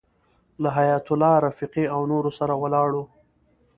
[0.61, 3.03] له حیایت الله رفیقي او نورو سره ولاړو.